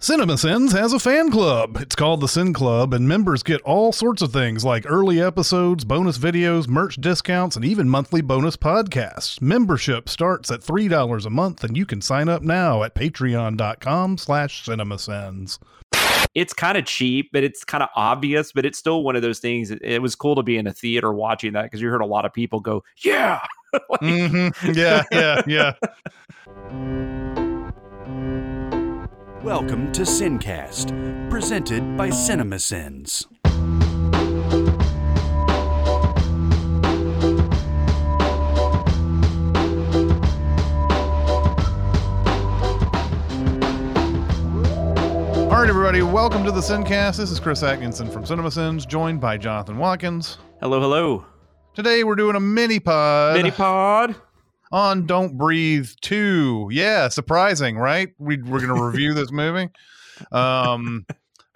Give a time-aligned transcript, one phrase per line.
[0.00, 1.76] CinemaSins has a fan club.
[1.80, 5.84] It's called the Sin Club, and members get all sorts of things like early episodes,
[5.84, 9.42] bonus videos, merch discounts, and even monthly bonus podcasts.
[9.42, 14.64] Membership starts at $3 a month, and you can sign up now at patreon.com slash
[14.64, 15.58] cinemasins.
[16.32, 19.40] It's kind of cheap, but it's kind of obvious, but it's still one of those
[19.40, 19.72] things.
[19.72, 22.06] It, it was cool to be in a theater watching that because you heard a
[22.06, 23.40] lot of people go, yeah.
[23.72, 24.72] like, Mm-hmm.
[24.74, 25.42] Yeah, yeah,
[26.46, 27.44] yeah.
[29.44, 33.26] Welcome to Sincast, presented by CinemaSins.
[45.48, 47.16] All right, everybody, welcome to the Sincast.
[47.16, 50.38] This is Chris Atkinson from CinemaSins, joined by Jonathan Watkins.
[50.60, 51.24] hello, hello.
[51.74, 54.16] Today we're doing a mini pod Mini pod.
[54.72, 56.68] On Don't Breathe 2.
[56.72, 58.10] Yeah, surprising, right?
[58.18, 59.68] We, we're going to review this movie.
[60.32, 61.06] Um,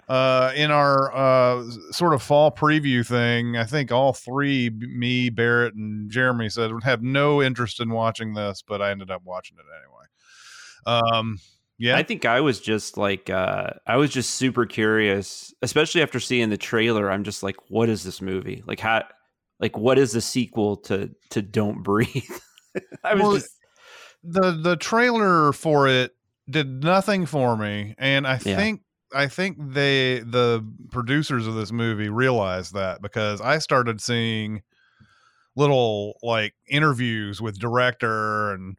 [0.08, 5.74] uh, in our uh, sort of fall preview thing, I think all three, me, Barrett,
[5.74, 9.56] and Jeremy said would have no interest in watching this, but I ended up watching
[9.58, 11.10] it anyway.
[11.14, 11.38] Um,
[11.78, 11.96] yeah.
[11.96, 16.50] I think I was just like, uh, I was just super curious, especially after seeing
[16.50, 17.10] the trailer.
[17.10, 18.62] I'm just like, what is this movie?
[18.66, 19.04] Like, how,
[19.58, 22.22] like, what is the sequel to to Don't Breathe?
[23.04, 23.58] I was Well, just,
[24.24, 26.12] the the trailer for it
[26.48, 28.56] did nothing for me and i Yeah.
[28.56, 28.82] think
[29.14, 34.62] i think they the producers of this movie realized that because i started seeing
[35.56, 38.76] little like interviews with director and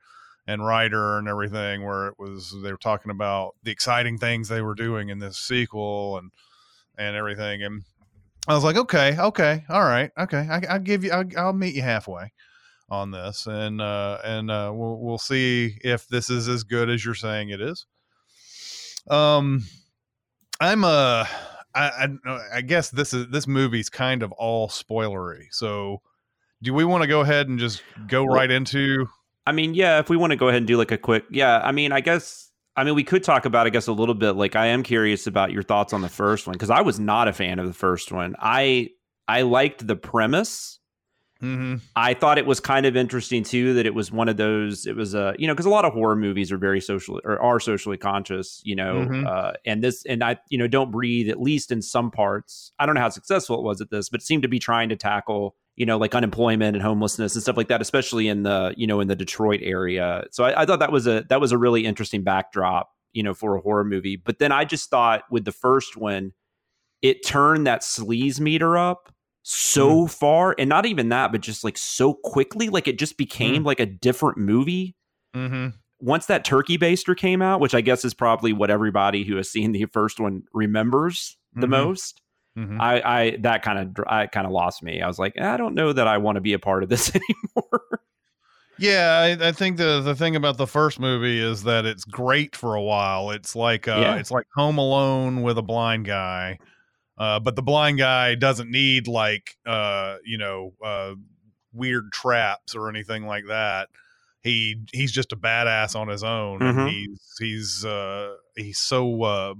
[0.48, 4.62] and writer and everything where it was they were talking about the exciting things they
[4.62, 6.32] were doing in this sequel and
[6.98, 7.84] and everything and
[8.48, 11.76] i was like okay okay all right okay i, i'll give you I'll, I'll meet
[11.76, 12.32] you halfway
[12.89, 17.03] on this, and uh, and uh, we'll we'll see if this is as good as
[17.03, 17.86] you're saying it is.
[19.09, 19.66] Um,
[20.59, 21.25] I'm uh,
[21.75, 25.48] I I, I guess this is this movie's kind of all spoilery.
[25.52, 26.02] So,
[26.62, 29.08] do we want to go ahead and just go right into?
[29.46, 31.59] I mean, yeah, if we want to go ahead and do like a quick, yeah,
[31.59, 34.31] I mean, I guess, I mean, we could talk about, I guess, a little bit.
[34.31, 37.28] Like, I am curious about your thoughts on the first one because I was not
[37.28, 38.35] a fan of the first one.
[38.40, 38.91] I
[39.28, 40.79] I liked the premise.
[41.44, 41.76] Mm-hmm.
[41.96, 44.86] I thought it was kind of interesting too that it was one of those.
[44.88, 47.40] It was a you know because a lot of horror movies are very socially or
[47.42, 49.28] are socially conscious, you know, Mhm.
[49.28, 52.72] uh, and this and I you know don't breathe at least in some parts.
[52.80, 54.90] I don't know how successful it was at this, but it seemed to be trying
[54.90, 58.74] to tackle you know like unemployment and homelessness and stuff like that, especially in the
[58.78, 60.24] you know in the Detroit area.
[60.32, 63.34] So I, I thought that was a that was a really interesting backdrop, you know,
[63.34, 64.16] for a horror movie.
[64.16, 66.32] But then I just thought with the first one,
[67.02, 69.12] it turned that sleaze meter up
[69.44, 73.64] so far and not even that but just like so quickly like it just became
[73.64, 74.96] like a different movie
[75.36, 75.70] Mm-hmm.
[76.00, 79.50] once that turkey baster came out which i guess is probably what everybody who has
[79.50, 81.72] seen the first one remembers the Mhm.
[81.72, 82.22] most
[82.58, 82.80] Mm-hmm.
[82.80, 85.74] i i that kind of i kind of lost me i was like i don't
[85.76, 88.00] know that i want to be a part of this anymore
[88.78, 92.56] Yeah, I, I think the the thing about the first movie is that it's great
[92.56, 93.30] for a while.
[93.30, 94.16] It's like uh, Yeah.
[94.16, 96.58] it's like Home Alone with a blind guy,
[97.18, 101.13] uh, but the blind guy doesn't need like uh, you know uh,
[101.74, 103.90] weird traps or anything like that.
[104.41, 106.79] He he's just a badass on his own, Mhm.
[106.79, 109.53] and he's he's uh, he's so uh,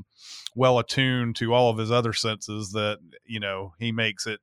[0.56, 4.42] well attuned to all of his other senses that you know he makes it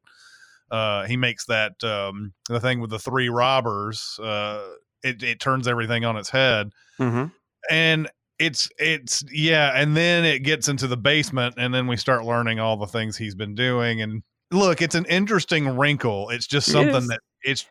[0.70, 4.18] uh, he makes that um, the thing with the three robbers.
[4.22, 4.64] Uh,
[5.02, 7.26] it, it turns everything on its head, mm-hmm.
[7.70, 8.10] and
[8.40, 9.70] it's it's yeah.
[9.74, 13.16] And then it gets into the basement, and then we start learning all the things
[13.16, 14.02] he's been doing.
[14.02, 16.30] And look, it's an interesting wrinkle.
[16.30, 17.66] It's just It something that it's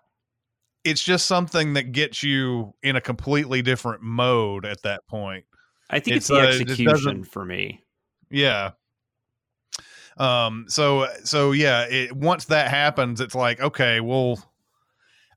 [0.86, 5.44] it's just something that gets you in a completely different mode at that point.
[5.90, 7.84] i think It's, it's, the uh, it execution doesn't- for me
[8.30, 8.72] Yeah.
[10.18, 14.40] Um so so yeah, it once that happens it's like okay, well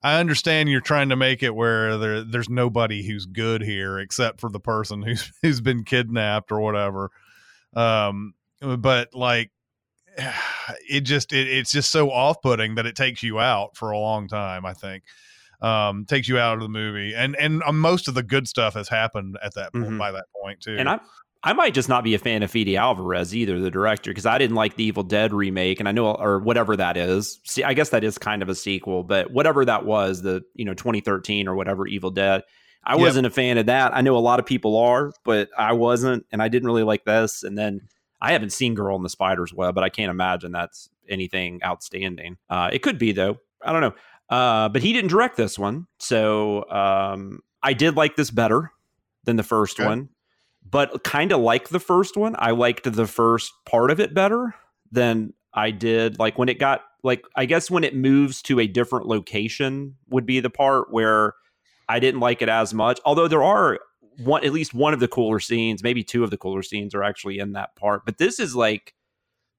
[0.02, 4.40] I understand you're trying to make it where there there's nobody who's good here except
[4.40, 7.10] for the person who's who's been kidnapped or whatever.
[7.74, 9.50] Um but like
[10.88, 14.28] it just it, it's just so off-putting that it takes you out for a long
[14.28, 15.04] time, I think.
[15.60, 17.14] Um takes you out of the movie.
[17.14, 19.98] And and uh, most of the good stuff has happened at that point Mhm.
[19.98, 20.76] by that point too.
[20.76, 20.98] And I
[21.44, 24.38] I might just not be a fan of Fede Alvarez either, the director, because I
[24.38, 27.40] didn't like the Evil Dead remake, and I know or whatever that is.
[27.44, 30.64] See, I guess that is kind of a sequel, but whatever that was, the you
[30.64, 32.42] know 2013 or whatever Evil Dead,
[32.84, 33.00] I Yep.
[33.00, 33.94] wasn't a fan of that.
[33.96, 37.04] I know a lot of people are, but I wasn't, and I didn't really like
[37.04, 37.42] this.
[37.42, 37.80] And then
[38.20, 42.36] I haven't seen Girl in the Spider's Web, but I can't imagine that's anything outstanding.
[42.48, 43.38] Uh, it could be though.
[43.64, 43.94] I don't know.
[44.28, 48.70] Uh, but he didn't direct this one, so um, I did like this better
[49.24, 49.88] than the first Okay.
[49.88, 50.08] one.
[50.68, 52.34] But kind of like the first one.
[52.38, 54.54] I liked the first part of it better
[54.90, 58.66] than I did like when it got like I guess when it moves to a
[58.66, 61.34] different location would be the part where
[61.88, 63.00] I didn't like it as much.
[63.04, 63.80] Although there are
[64.18, 67.02] one at least one of the cooler scenes, maybe two of the cooler scenes are
[67.02, 68.04] actually in that part.
[68.06, 68.94] But this is like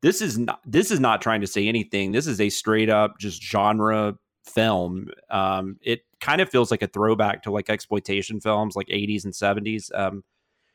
[0.01, 2.11] this is not this is not trying to say anything.
[2.11, 4.15] This is a straight up just genre
[4.45, 5.09] film.
[5.29, 9.33] Um, it kind of feels like a throwback to like exploitation films, like 80s and
[9.33, 9.89] 70s.
[9.97, 10.23] Um,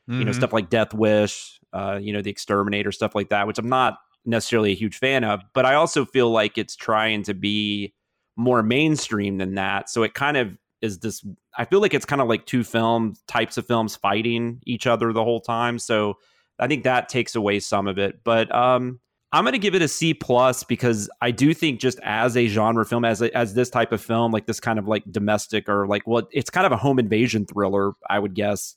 [0.08, 0.18] mm-hmm.
[0.20, 0.36] You know, Mhm.
[0.36, 3.98] stuff like Death Wish, uh, you know, The Exterminator, stuff like that, which I'm not
[4.24, 5.40] necessarily a huge fan of.
[5.54, 7.94] But I also feel like it's trying to be
[8.36, 9.88] more mainstream than that.
[9.90, 11.24] So it kind of is this.
[11.56, 15.12] I feel like it's kind of like two film types of films fighting each other
[15.12, 15.78] the whole time.
[15.78, 16.14] So
[16.58, 18.20] I think that takes away some of it.
[18.24, 19.00] But um,
[19.32, 22.46] I'm going to give it a C plus because I do think just as a
[22.46, 25.68] genre film, as a, as this type of film, like this kind of like domestic
[25.68, 28.76] or like well, it's kind of a home invasion thriller, I would guess,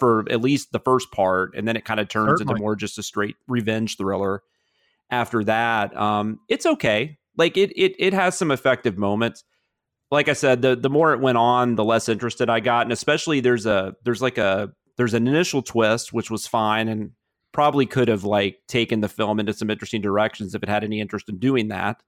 [0.00, 2.52] for at least the first part, and then it kind of turns Certainly.
[2.52, 4.42] into more just a straight revenge thriller.
[5.10, 7.18] After that, um, it's okay.
[7.36, 9.44] Like it it it has some effective moments.
[10.10, 12.92] Like I said, the the more it went on, the less interested I got, and
[12.92, 17.12] especially there's a there's like a there's an initial twist which was fine and
[17.52, 21.00] probably could have like taken the film into some interesting directions if it had any
[21.00, 22.02] interest in doing that.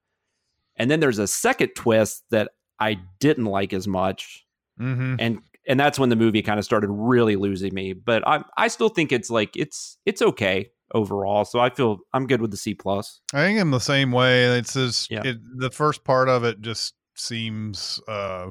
[0.77, 4.47] And then there's a second twist that I didn't like as much,
[4.81, 5.17] Mhm.
[5.19, 7.93] and and that's when the movie kind of started really losing me.
[7.93, 11.45] But I I still think it's like it's it's okay overall.
[11.45, 13.21] So I feel I'm good with the C plus.
[13.33, 14.45] I think I'm the same way.
[14.59, 15.23] It's just Yeah.
[15.25, 18.51] it, the first part of it just seems uh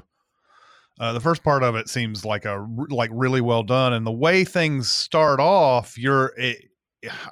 [0.99, 4.11] uh, the first part of it seems like a like really well done, and the
[4.11, 6.31] way things start off, you're.
[6.37, 6.65] It,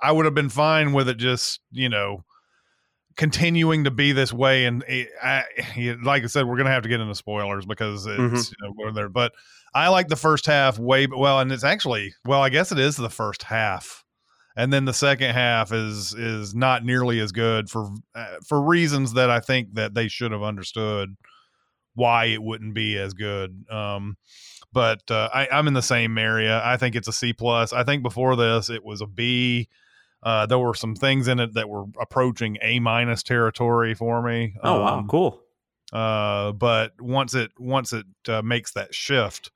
[0.02, 2.24] I would have been fine with it just you know
[3.16, 5.44] continuing to be this way, and it, I,
[6.04, 8.52] like I said, we're gonna have to get into spoilers because it's Mhm.
[8.52, 9.10] you know we're there.
[9.10, 9.34] But
[9.74, 12.96] I like the first half way well, and it's actually well, I guess it is
[12.96, 14.04] the first half
[14.60, 19.14] and then the second half is is not nearly as good for uh, for reasons
[19.14, 21.16] that I think that they should have understood
[21.94, 23.64] why it wouldn't be as good.
[23.72, 24.18] Um,
[24.74, 26.62] but uh, I, I'm in the same area.
[26.64, 27.72] I think it's a C plus.
[27.72, 29.70] I think before this it was a B.
[30.22, 34.56] Uh, there were some things in it that were approaching A minus territory for me.
[34.62, 35.42] Oh wow, Um, cool.
[35.94, 39.52] Uh, but once it once it uh, makes that shift,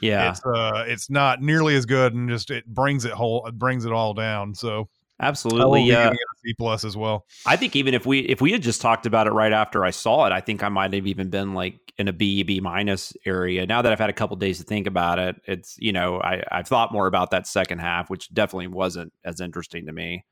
[0.00, 3.58] Yeah, it's uh it's not nearly as good and just it brings it whole it
[3.58, 4.54] brings it all down.
[4.54, 4.88] So
[5.20, 5.82] absolutely.
[5.84, 7.26] Yeah, giving it a C plus as well.
[7.46, 9.90] I think even if we if we had just talked about it right after I
[9.90, 13.12] saw it, I think I might have even been like in a B B minus
[13.26, 13.66] area.
[13.66, 16.42] Now that I've had a couple days to think about it, it's you know I
[16.50, 20.24] I've thought more about that second half, which definitely wasn't as interesting to me.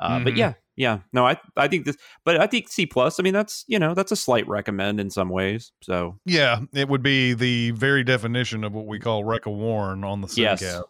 [0.00, 0.36] Uh, But Mhm.
[0.38, 3.20] yeah, yeah, no, I I think this, but I think C plus.
[3.20, 5.72] I mean, that's you know that's a slight recommend in some ways.
[5.82, 10.02] So Yeah, it would be the very definition of what we call Wreck a Warren
[10.04, 10.82] on the yes, Sincast.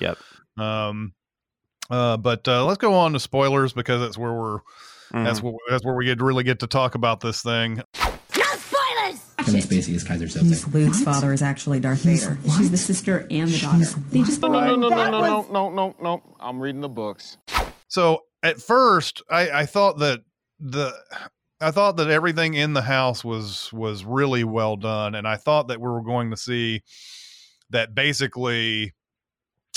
[0.00, 0.18] yep.
[0.58, 1.12] Um,
[1.90, 4.58] uh, but uh, let's go on to spoilers because that's where we're
[5.12, 5.42] that's Mhm.
[5.44, 7.76] what that's where we get really get to talk about this thing.
[7.76, 7.82] No
[8.56, 9.20] spoilers!
[9.38, 10.72] Kevin Spacey is Keyser Miss Soze.
[10.72, 12.38] Luke's father is actually Darth Vader.
[12.56, 13.84] She's the sister and the daughter.
[14.10, 16.22] They just No, no, no, no, no, no, no, no, no.
[16.40, 17.36] I'm reading the books.
[17.88, 20.20] So at first, I, I thought that
[20.58, 20.94] the
[21.60, 25.68] I thought that everything in the house was was really well done, and I thought
[25.68, 26.82] that we were going to see
[27.70, 28.92] that basically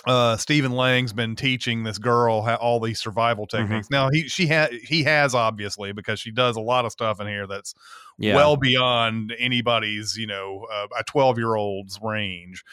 [0.06, 3.89] uh Stephen Lang's been teaching this girl how, all these survival techniques.
[3.89, 7.27] Now he she had he has obviously because she does a lot of stuff in
[7.27, 7.74] here that's
[8.19, 12.63] yeah, well beyond anybody's you know uh, a 12 year old's range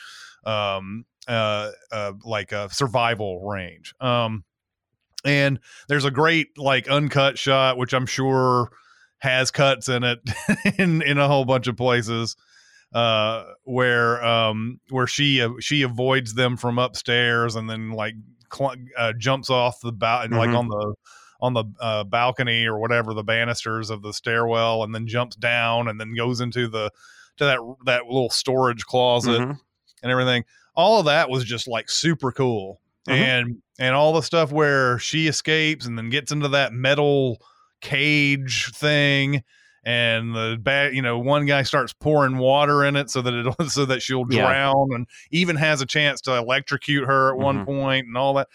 [0.44, 3.94] um uh, uh like a survival range.
[4.00, 4.44] Um
[5.24, 8.70] and there's a great like uncut shot which i'm sure
[9.18, 10.18] has cuts in it
[10.78, 12.36] in in a whole bunch of places
[12.94, 18.14] uh where um where she uh, she avoids them from upstairs and then like
[18.52, 20.58] cl- uh, jumps off the bow and like Mhm.
[20.58, 20.94] on the
[21.40, 25.88] on the uh, balcony or whatever the banisters of the stairwell and then jumps down
[25.88, 26.90] and then goes into the
[27.38, 29.58] to that that little storage closet Mhm.
[30.02, 30.44] and everything
[30.76, 33.12] all of that was just like super cool Mhm.
[33.14, 37.38] and and all the stuff where she escapes and then gets into that metal
[37.80, 39.42] cage thing
[39.84, 43.54] and the bad you know one guy starts pouring water in it so that it
[43.70, 44.42] so that she'll Yeah.
[44.46, 47.66] drown and even has a chance to electrocute her at one Mhm.
[47.66, 48.48] point and all that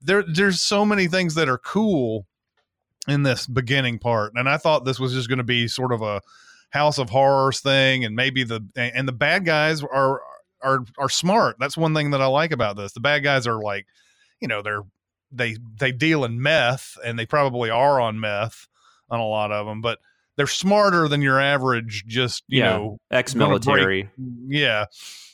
[0.00, 2.26] there there's so many things that are cool
[3.06, 6.00] in this beginning part and i thought this was just going to be sort of
[6.00, 6.22] a
[6.70, 10.22] house of horrors thing and maybe the and the bad guys are
[10.62, 13.62] are are smart that's one thing that i like about this the bad guys are
[13.62, 13.86] like
[14.40, 14.82] you know they're
[15.32, 18.66] they they deal in meth and they probably are on meth
[19.10, 19.98] on a lot of them but
[20.36, 22.70] they're smarter than your average just you Yeah.
[22.70, 24.08] know ex-military.
[24.48, 24.86] yeah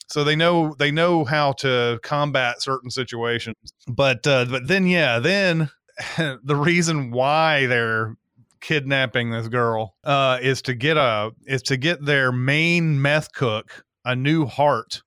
[0.08, 3.56] so they know they know how to combat certain situations.
[3.88, 5.68] But uh, but then yeah, then
[6.16, 8.14] the reason why they're
[8.60, 13.84] kidnapping this girl uh, is to get a is to get their main meth cook
[14.04, 15.02] a new heart,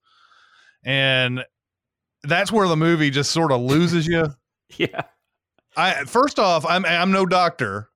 [0.84, 1.44] and
[2.24, 4.26] that's where the movie just sort of loses you.
[4.78, 5.02] Yeah.
[5.76, 7.90] I first off, I'm I'm no doctor,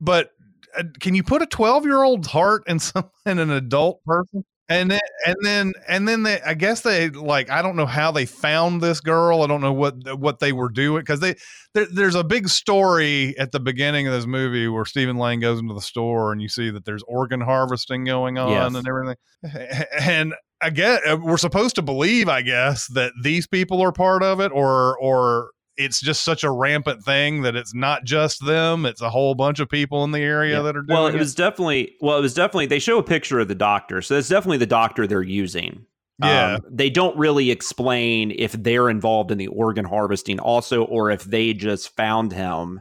[0.00, 0.30] but
[0.78, 4.44] uh, can you put a 12 year old's heart in some in an adult person?
[4.68, 8.12] And then and then and then they I guess they like I don't know how
[8.12, 9.42] they found this girl.
[9.42, 11.34] I don't know what what they were doing because they
[11.74, 15.58] there, there's a big story at the beginning of this movie where Stephen Lang goes
[15.58, 18.74] into the store and you see that there's organ harvesting going on Yes.
[18.74, 19.16] and everything.
[20.00, 20.34] And
[20.64, 24.50] I guess we're supposed to believe, I guess, that these people are part of it,
[24.52, 29.10] or or it's just such a rampant thing that it's not just them; it's a
[29.10, 30.62] whole bunch of people in the area Yeah.
[30.62, 31.14] that are doing Well, it.
[31.14, 34.00] it was definitely well, it was definitely they show a picture of the doctor.
[34.02, 35.86] So that's definitely the doctor they're using.
[36.22, 41.10] yeah, Um, they don't really explain if they're involved in the organ harvesting also or
[41.10, 42.80] if they just found him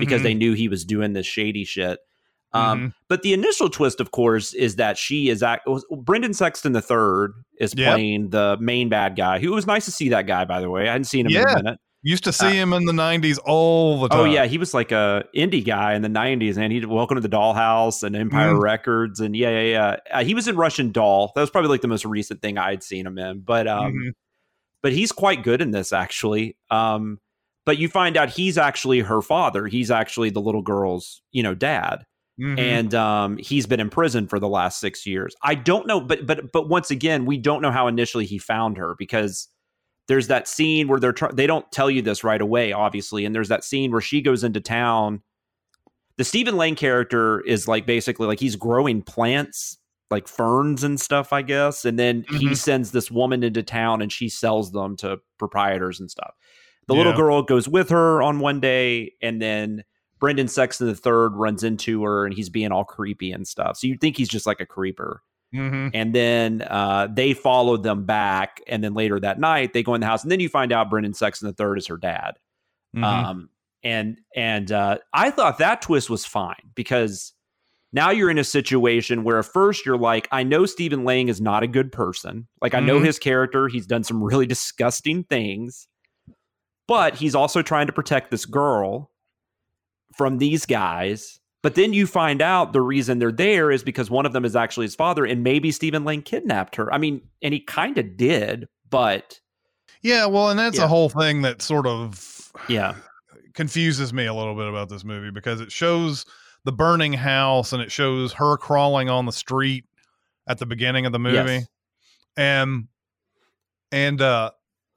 [0.00, 0.24] because Mhm.
[0.24, 1.98] they knew he was doing this shady shit.
[2.54, 2.94] Um, Mhm.
[3.08, 5.68] But the initial twist, of course, is that she is act.
[5.90, 7.94] Brendan Sexton III is Yep.
[7.94, 9.38] playing the main bad guy.
[9.40, 10.88] Who was nice to see that guy, by the way.
[10.88, 11.52] I hadn't seen him in Yeah.
[11.52, 11.78] a minute.
[12.06, 14.20] used to see him in the '90s all the time.
[14.20, 17.14] Oh yeah, he was like a indie guy in the '90s, and he did Welcome
[17.14, 18.60] to the Dollhouse and Empire Mhm.
[18.62, 19.96] Records, and yeah, yeah, yeah.
[20.20, 21.32] Uh, he was in Russian Doll.
[21.34, 23.40] That was probably like the most recent thing I'd seen him in.
[23.40, 24.10] But um, Mhm.
[24.82, 26.58] but he's quite good in this actually.
[26.70, 27.20] Um,
[27.64, 29.66] but you find out he's actually her father.
[29.66, 32.04] He's actually the little girl's, you know, dad,
[32.40, 32.58] Mhm.
[32.58, 35.34] and um, he's been in prison for the last six years.
[35.42, 38.76] I don't know, but but but once again, we don't know how initially he found
[38.76, 39.48] her because
[40.08, 43.34] there's that scene where they're try- they don't tell you this right away, obviously, and
[43.34, 45.22] there's that scene where she goes into town.
[46.16, 49.78] The Stephen Lang character is like basically like he's growing plants
[50.10, 51.84] like ferns and stuff, I guess.
[51.84, 52.56] And then he Mhm.
[52.56, 56.34] sends this woman into town and she sells them to proprietors and stuff.
[56.86, 59.82] The little girl goes with her on one day, and then
[60.24, 63.76] Brendan Sexton the third runs into her and he's being all creepy and stuff.
[63.76, 65.20] So you'd think he's just like a creeper.
[65.54, 65.90] Mhm.
[65.92, 70.00] And then uh, they follow them back, and then later that night they go in
[70.00, 72.32] the house, and then you find out Brendan Sexton the third is her dad.
[72.96, 73.04] Mhm.
[73.04, 73.50] Um,
[73.84, 77.34] and and uh, I thought that twist was fine because
[77.92, 81.40] now you're in a situation where at first you're like, I know Stephen Lang is
[81.40, 82.48] not a good person.
[82.62, 83.04] Like I know Mhm.
[83.04, 85.86] his character, he's done some really disgusting things,
[86.88, 89.12] but he's also trying to protect this girl
[90.16, 91.40] from these guys.
[91.62, 94.54] But then you find out the reason they're there is because one of them is
[94.54, 96.92] actually his father, and maybe Stephen Lang kidnapped her.
[96.92, 99.40] I mean, and he kind of did, but
[100.02, 100.84] yeah, well, and that's Yeah.
[100.84, 102.96] a whole thing that sort of yeah,
[103.54, 106.26] confuses me a little bit about this movie because it shows
[106.64, 109.84] the burning house and it shows her crawling on the street
[110.46, 111.36] at the beginning of the movie.
[111.54, 111.66] Yes.
[112.36, 112.88] And
[113.92, 114.50] and uh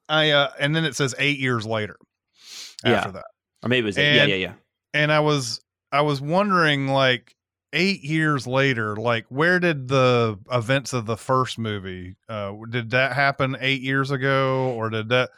[0.10, 1.98] I uh and then it says 8 years later
[2.84, 3.12] after Yeah.
[3.14, 3.26] that.
[3.64, 4.54] or maybe it was yeah, And- yeah, yeah.
[4.94, 7.36] And I was I was wondering like
[7.74, 13.12] 8 years later like where did the events of the first movie uh did that
[13.14, 15.30] happen 8 years ago or did that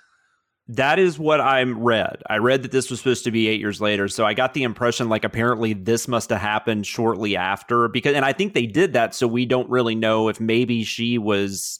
[0.68, 2.22] That is what I read.
[2.29, 4.08] I read that this was supposed to be eight years later.
[4.08, 8.24] So I got the impression like apparently this must have happened shortly after because and
[8.24, 11.79] I think they did that so we don't really know if maybe she was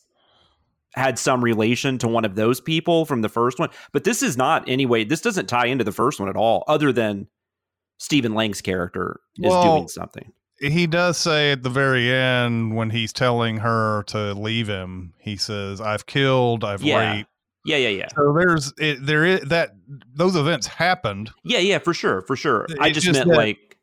[0.96, 3.70] had some relation to one of those people from the first one.
[3.92, 6.92] But this is not anyway, this doesn't tie into the first one at all, other
[6.92, 7.28] than
[8.00, 10.32] Stephen Lang's character is Well, doing something.
[10.60, 15.38] he does say at the very end when he's telling her to leave him he
[15.38, 17.18] says i've killed i've Yeah.
[17.18, 17.29] raped
[17.65, 18.08] Yeah, yeah, yeah.
[18.15, 19.70] so there's it, there is that
[20.13, 22.68] those events happened Yeah, yeah, for sure, for sure.
[22.79, 23.77] I just, just meant that- like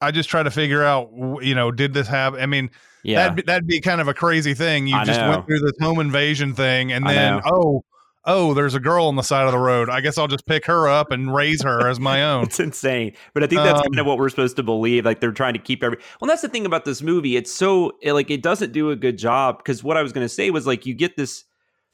[0.00, 2.68] i just try to figure out you know did this happen i mean
[3.02, 3.18] yeah.
[3.22, 5.30] that'd, be, that'd be kind of a crazy thing you I just know.
[5.30, 7.42] went through this home invasion thing and I then know.
[7.46, 7.84] oh
[8.26, 10.66] oh there's a girl on the side of the road i guess i'll just pick
[10.66, 13.14] her up and raise her as my own It's insane.
[13.34, 15.04] But I think that's Um, kind of what we're supposed to believe.
[15.04, 15.98] Like they're trying to keep every.
[16.20, 17.36] Well, that's the thing about this movie.
[17.36, 20.24] It's so it, like it doesn't do a good job because what I was going
[20.24, 21.44] to say was like you get this.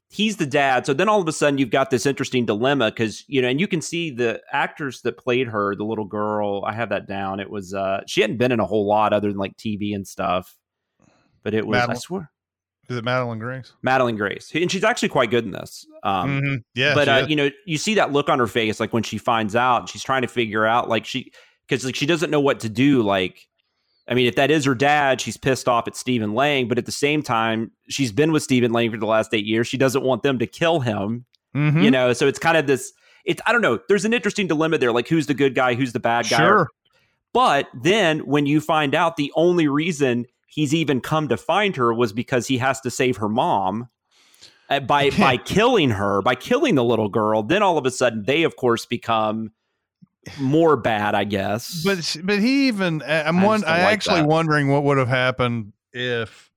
[0.08, 3.24] He's the dad, so then all of a sudden you've got this interesting dilemma because
[3.28, 6.64] you know, and you can see the actors that played her, the little girl.
[6.66, 7.40] I have that down.
[7.40, 10.06] It was uh she hadn't been in a whole lot other than like TV and
[10.06, 10.56] stuff,
[11.42, 12.30] but it was I swear
[12.88, 15.86] is it madelyn grace Madelyn Grace, and she's actually quite good in this.
[16.02, 16.64] Um, Mhm.
[16.74, 19.18] yeah but uh, you know, you see that look on her face, like when she
[19.18, 21.32] finds out, she's trying to figure out, like she,
[21.68, 23.02] because like she doesn't know what to do.
[23.02, 23.46] Like,
[24.08, 26.86] I mean, if that is her dad, she's pissed off at Stephen Lang, but at
[26.86, 29.68] the same time, she's been with Stephen Lang for the last eight years.
[29.68, 31.24] She doesn't want them to kill him,
[31.54, 31.82] Mhm.
[31.84, 32.12] you know.
[32.12, 32.92] So it's kind of this.
[33.24, 33.78] It's I don't know.
[33.88, 36.38] There's an interesting dilemma there, like who's the good guy, who's the bad guy.
[36.38, 36.68] sure
[37.32, 41.92] But then when you find out the only reason he's even come to find her
[41.94, 43.88] was because he has to save her mom.
[44.68, 47.42] uh, by by killing her, by killing the little girl.
[47.42, 49.52] Then all of a sudden, they of course become
[50.40, 51.82] more bad, I guess.
[51.84, 54.28] But but he even I'm I one just don't I like actually that.
[54.28, 56.50] wondering what would have happened if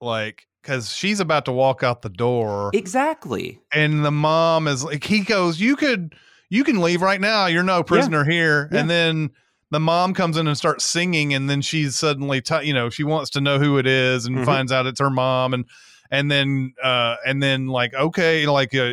[0.00, 3.58] like because she's about to walk out the door exactly.
[3.72, 6.14] and the mom is like he goes you could
[6.50, 8.80] you can leave right now you're no prisoner here Yeah.
[8.80, 9.30] and then
[9.70, 13.04] the mom comes in and starts singing and then she's suddenly t- you know she
[13.04, 14.44] wants to know who it is and Mhm.
[14.44, 15.64] finds out it's her mom and
[16.10, 18.92] and then uh and then like okay like uh,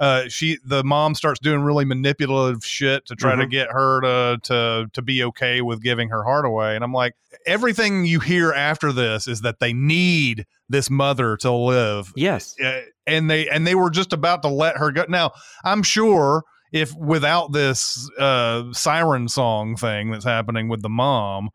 [0.00, 3.50] uh she the mom starts doing really manipulative shit to try to Mhm.
[3.50, 7.14] get her to to to be okay with giving her heart away and i'm like
[7.46, 12.56] everything you hear after this is that they need this mother to live Yes.
[12.64, 15.04] uh, and they and they were just about to let her go.
[15.08, 15.30] Now,
[15.62, 16.42] I'm sure
[16.76, 21.50] if without this uh, siren song thing that's happening with the mom,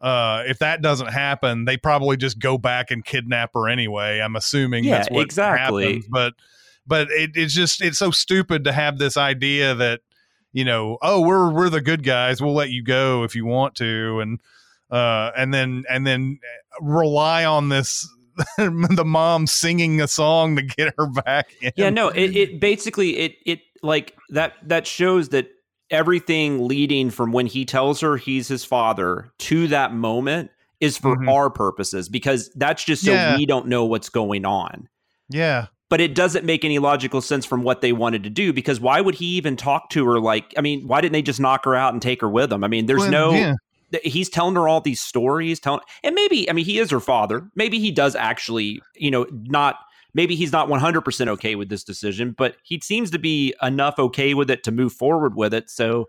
[0.00, 4.20] uh, if that doesn't happen, they probably just go back and kidnap her anyway.
[4.20, 5.84] I'm assuming Yeah, that's what exactly.
[5.84, 6.06] happens.
[6.10, 6.34] But
[6.86, 10.00] but it, it's just it's so stupid to have this idea that
[10.52, 13.74] you know oh we're we're the good guys we'll let you go if you want
[13.74, 14.40] to and
[14.90, 16.38] uh and then and then
[16.80, 18.08] rely on this
[18.56, 21.72] the mom singing a song to get her back in.
[21.76, 25.48] Yeah, no, it, it basically it it like that that shows that
[25.90, 31.16] everything leading from when he tells her he's his father to that moment is for
[31.16, 31.32] Mhm.
[31.32, 33.36] our purposes because that's just so Yeah.
[33.36, 34.88] we don't know what's going on.
[35.30, 35.66] Yeah.
[35.90, 39.00] But it doesn't make any logical sense from what they wanted to do because why
[39.00, 41.74] would he even talk to her like I mean, why didn't they just knock her
[41.74, 42.62] out and take her with them?
[42.62, 43.30] I mean, there's Well, no.
[43.32, 43.54] Yeah.
[44.04, 47.48] He's telling her all these stories telling and maybe i mean he is her father
[47.54, 49.76] maybe he does actually you know not
[50.14, 54.34] maybe he's not 100% okay with this decision but he seems to be enough okay
[54.34, 56.06] with it to move forward with it so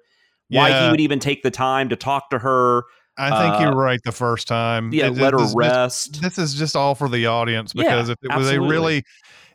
[0.50, 2.84] why he would even take the time to talk to her
[3.18, 4.94] I think uh, you're right the first time.
[4.94, 8.18] yeah It- let her rest This is just all for the audience Yeah, because if
[8.24, 8.70] it was absolutely.
[8.70, 9.04] really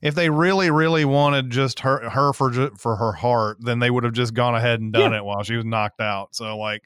[0.03, 4.05] if they really really wanted just her her for for her heart, then they would
[4.05, 5.19] have just gone ahead and done Yeah.
[5.19, 6.35] it while she was knocked out.
[6.35, 6.83] So like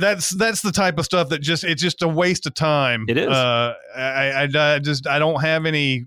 [0.00, 3.04] that's that's the type of stuff that just it's just a waste of time.
[3.08, 3.28] It is.
[3.28, 4.00] Uh, I,
[4.54, 6.06] I I just I don't have any.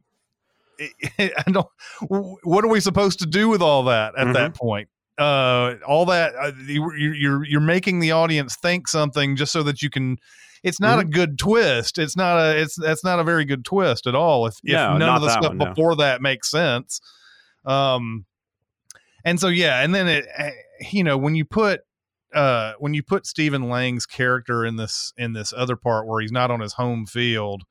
[1.19, 1.67] I don't.
[2.09, 4.57] What are we supposed to do with all that at that Mm-hmm.
[4.57, 4.89] point?
[5.17, 9.63] Uh, all that uh, you, you- you're you're making the audience think something just so
[9.63, 10.17] that you can.
[10.63, 11.07] It's not Mm-hmm.
[11.07, 11.97] a good twist.
[11.97, 12.59] It's not a.
[12.61, 14.45] It's that's not a very good twist at all.
[14.47, 15.65] If if No, none of the stuff one, no.
[15.69, 16.99] before that makes sense.
[17.65, 18.25] Um,
[19.25, 20.51] and so yeah, and then it, eh,
[20.91, 21.81] you know, when you put
[22.33, 26.31] uh when you put Stephen Lang's character in this in this other part where he's
[26.31, 27.63] not on his home field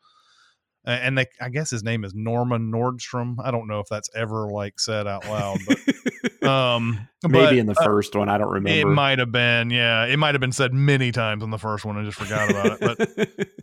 [0.87, 3.37] a- and they I guess his name is Norman Nordstrom.
[3.43, 7.67] I don't know if that's ever like said out loud, but um maybe but, in
[7.67, 8.79] the uh, first one i don't remember.
[8.79, 10.05] it might have been, yeah.
[10.05, 11.97] It might have been said many times in the first one.
[11.97, 13.29] I just forgot about it.
[13.29, 13.49] But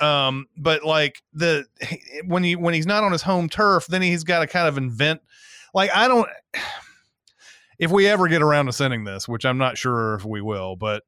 [0.00, 1.64] but um but like the
[2.26, 4.76] when he when he's not on his home turf, then he's got to kind of
[4.76, 5.20] invent
[5.72, 6.28] like I don't
[7.78, 10.76] if we ever get around to sending this, which I'm not sure if we will,
[10.76, 11.04] but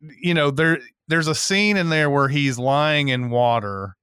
[0.00, 0.78] you know, there
[1.08, 3.95] there's a scene in there where he's lying in water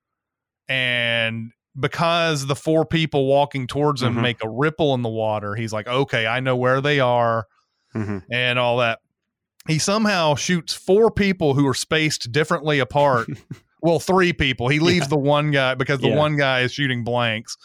[0.67, 4.21] and because the four people walking towards him Mhm.
[4.21, 7.47] make a ripple in the water, he's like, okay, I know where they are
[7.95, 8.23] Mhm.
[8.32, 8.99] and all that.
[9.67, 13.28] He somehow shoots four people who are spaced differently apart.
[13.82, 14.67] well, three people.
[14.67, 15.10] He leaves Yeah.
[15.10, 16.17] the one guy because the Yeah.
[16.17, 17.58] one guy is shooting blanks.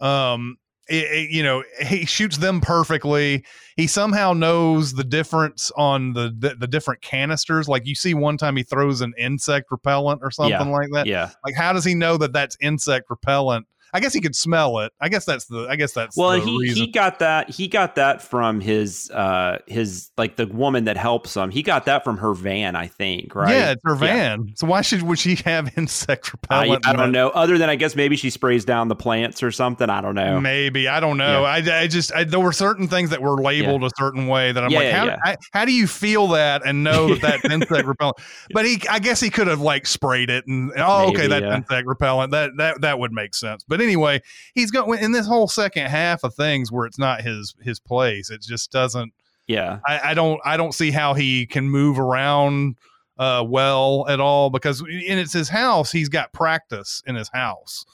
[0.00, 0.56] Um,
[0.88, 3.44] it- it- you know, he shoots them perfectly.
[3.76, 7.68] He somehow knows the difference on the, the the different canisters.
[7.68, 11.06] Like you see, one time he throws an insect repellent or something like that.
[11.06, 13.66] yeah Like, how does he know that that's insect repellent?
[13.94, 14.92] I guess he could smell it.
[15.00, 15.66] I guess that's the.
[15.70, 16.76] I guess that's well the he reason.
[16.84, 21.34] he got that he got that from his uh his like the woman that helps
[21.36, 23.98] him he got that from her van i think right Yeah, it's her Yeah.
[24.36, 24.52] van.
[24.56, 26.84] So why should would she have insect repellent?
[26.86, 29.50] I in don't know other than i guess maybe she sprays down the plants or
[29.52, 31.44] something i don't know Maybe I don't know.
[31.44, 34.62] I, I just I, there were certain things that were labeled a certain way that
[34.64, 35.16] I'm Yeah, like, yeah, how, yeah.
[35.24, 38.16] I, how do you feel that and know that that's insect repellent?
[38.52, 41.42] But he, I guess he could have like sprayed it and oh, okay, Maybe, that's
[41.44, 41.56] yeah.
[41.56, 42.32] insect repellent.
[42.32, 43.64] That that that would make sense.
[43.68, 44.20] But anyway,
[44.54, 48.30] he's going in this whole second half of things where it's not his his place.
[48.30, 49.12] It just doesn't.
[49.46, 52.76] yeah I, I don't I don't see how he can move around
[53.18, 55.92] uh well at all because and it's his house.
[55.92, 57.84] He's got practice in his house.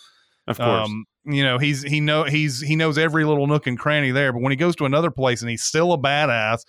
[0.46, 3.79] of course Um, you know, he's he know he's he knows every little nook and
[3.79, 4.33] cranny there.
[4.33, 6.64] But when he goes to another place and he's still a badass,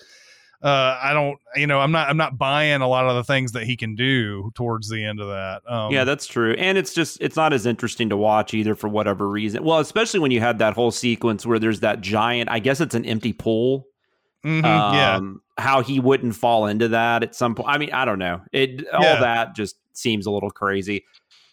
[0.63, 3.51] uh, I don't, you know, I'm not I'm not buying a lot of the things
[3.53, 5.61] that he can do towards the end of that.
[5.71, 8.87] Um, yeah that's true and it's just it's not as interesting to watch either for
[8.87, 12.59] whatever reason well especially when you had that whole sequence where there's that giant i
[12.59, 13.85] guess it's an empty pool
[14.45, 17.69] mhm, yeah, um, how he wouldn't fall into that at some point.
[17.69, 18.41] I mean, I don't know.
[18.51, 19.19] It all Yeah.
[19.19, 21.03] that just seems a little crazy.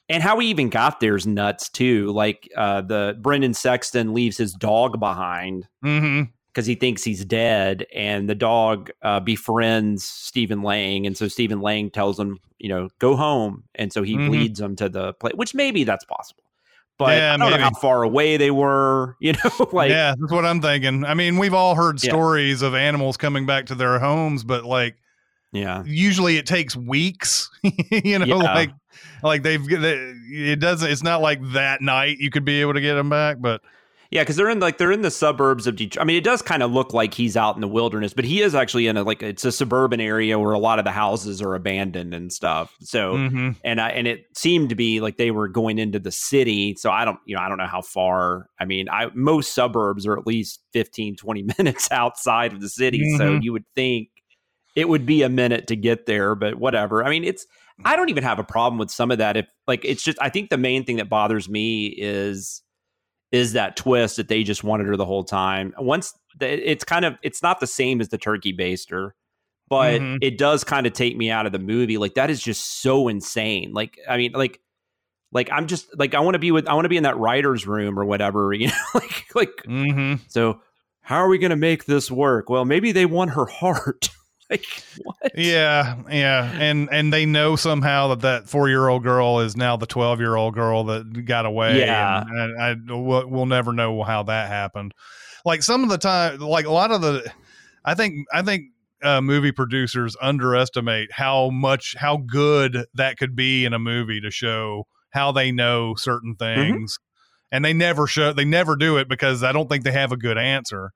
[0.08, 2.10] and how he even got there is nuts too.
[2.12, 7.86] Like uh, the Brendan Sexton leaves his dog behind hmm because he thinks he's dead,
[7.94, 12.88] and the dog uh, befriends Stephen Lang, and so Stephen Lang tells him, you know,
[12.98, 14.30] go home, and so he Mhm.
[14.30, 16.42] leads him to the place, which maybe that's possible,
[16.98, 17.58] but Yeah, I don't maybe.
[17.62, 21.04] know how far away they were, you know, like yeah, that's what I'm thinking.
[21.04, 22.10] I mean, we've all heard Yeah.
[22.10, 24.96] stories of animals coming back to their homes, but like
[25.52, 27.48] yeah, usually it takes weeks.
[27.62, 28.54] you know, Yeah.
[28.54, 28.70] like
[29.22, 30.90] like they've they, it doesn't.
[30.90, 33.60] It's not like that night you could be able to get them back, but
[34.10, 36.00] Yeah, because they're in like they're in the suburbs of Detroit.
[36.00, 38.40] I mean, it does kind of look like he's out in the wilderness, but he
[38.40, 41.42] is actually in a like it's a suburban area where a lot of the houses
[41.42, 42.74] are abandoned and stuff.
[42.80, 43.56] So Mhm.
[43.64, 46.74] and I and it seemed to be like they were going into the city.
[46.78, 48.48] So I don't you know I don't know how far.
[48.58, 53.04] I mean, I most suburbs are at least 15, 20 minutes outside of the city.
[53.18, 53.42] So Mhm.
[53.42, 54.08] you would think
[54.74, 57.04] it would be a minute to get there, but whatever.
[57.04, 57.46] I mean, it's
[57.84, 59.36] I don't even have a problem with some of that.
[59.36, 62.62] If like it's just I think the main thing that bothers me is
[63.32, 65.74] is that twist that they just wanted her the whole time.
[65.78, 69.10] Once the, it's kind of it's not the same as the turkey baster,
[69.68, 70.18] but Mhm.
[70.22, 71.98] it does kind of take me out of the movie.
[71.98, 73.72] Like that is just so insane.
[73.72, 74.60] Like I mean, like
[75.32, 77.18] like I'm just like I want to be with I want to be in that
[77.18, 78.52] writer's room or whatever.
[78.54, 80.20] You know, like like Mhm.
[80.28, 80.60] so.
[81.00, 82.50] How are we going to make this work?
[82.50, 84.10] Well, maybe they want her heart.
[84.50, 84.64] like
[85.02, 85.32] what?
[85.36, 89.76] yeah, yeah, and and they know somehow that that four year old girl is now
[89.76, 91.78] the twelve year old girl that got away.
[91.80, 92.24] Yeah.
[92.26, 94.92] and, I, I we'll, we'll never know how that happened.
[95.44, 97.30] Like some of the time, like a lot of the,
[97.84, 98.64] I think I think
[99.02, 104.30] uh, movie producers underestimate how much how good that could be in a movie to
[104.30, 106.72] show how they know certain Mm-hmm.
[106.72, 106.98] things,
[107.52, 110.16] and they never show they never do it because I don't think they have a
[110.16, 110.90] good answer,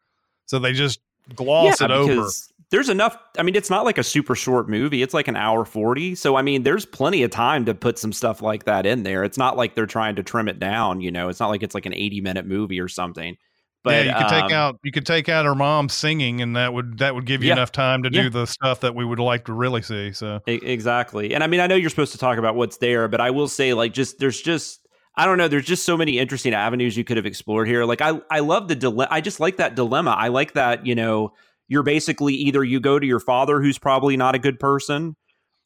[0.47, 1.01] so they just
[1.35, 2.29] gloss it over.
[2.73, 3.17] There's enough.
[3.39, 5.03] I mean, it's not like a super short movie.
[5.03, 6.15] It's like an hour 40.
[6.15, 9.23] So, I mean, there's plenty of time to put some stuff like that in there.
[9.25, 11.01] It's not like they're trying to trim it down.
[11.03, 13.37] You know, it's not like it's like an 80 minute movie or something.
[13.85, 16.57] But yeah, you could um, take out you could take out her mom singing, and
[16.57, 17.55] that would that would give you Yeah.
[17.55, 18.23] enough time to Yeah.
[18.23, 20.13] do the stuff that we would like to really see.
[20.13, 21.35] So Exactly.
[21.35, 23.49] And I mean, I know you're supposed to talk about what's there, but I will
[23.49, 24.81] say, like, just there's just
[25.15, 27.85] I don't know, there's just so many interesting avenues you could have explored here.
[27.85, 29.09] Like, I I love the dilemma.
[29.11, 30.13] I just like that dilemma.
[30.19, 31.33] I like that you know
[31.69, 35.17] you're basically either you go to your father who's probably not a good person,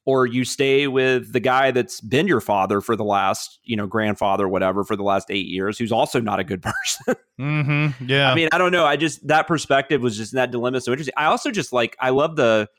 [0.05, 3.87] or you stay with the guy that's been your father for the last you know
[3.87, 6.61] grandfather whatever for the last eight years, who's also not a good
[7.07, 7.15] person.
[7.37, 8.85] hmm yeah, I mean, I don't know.
[8.85, 11.13] I just that perspective was just that dilemma so interesting.
[11.17, 12.69] I also just like I love the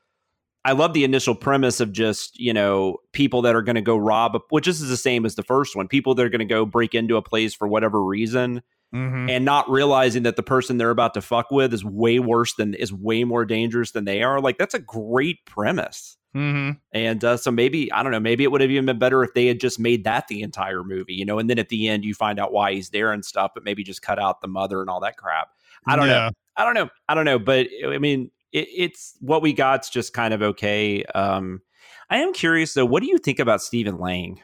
[0.65, 3.97] I love the initial premise of just, you know, people that are going to go
[3.97, 5.89] rob, a, which is the same as the first one.
[5.89, 9.45] People that are going to go break into a place for whatever reason hmm and
[9.45, 12.93] not realizing that the person they're about to fuck with is way worse than is
[12.93, 14.41] way more dangerous than they are.
[14.41, 16.17] Like that's a great premise.
[16.33, 18.21] hmm And uh, so maybe I don't know.
[18.21, 20.85] Maybe it would have even been better if they had just made that the entire
[20.85, 21.39] movie, you know.
[21.39, 23.83] And then at the end, you find out why he's there and stuff, but maybe
[23.85, 25.49] just cut out the mother and all that crap.
[25.87, 26.31] I don't know.
[26.57, 26.89] I don't know.
[27.09, 27.39] I don't know.
[27.39, 31.05] But I mean, it, it's what we got's just kind of okay.
[31.05, 31.63] Um,
[32.11, 32.87] I am curious though.
[32.87, 34.41] What do you think about Stephen Lang